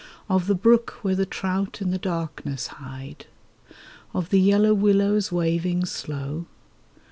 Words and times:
Of 0.27 0.47
the 0.47 0.55
brook 0.55 0.97
where 1.03 1.13
the 1.13 1.27
trout 1.27 1.79
in 1.79 1.91
the 1.91 1.99
darkness 1.99 2.65
hide? 2.65 3.27
Of 4.15 4.31
the 4.31 4.39
yellow 4.41 4.73
willows 4.73 5.31
waving 5.31 5.85
slow 5.85 6.47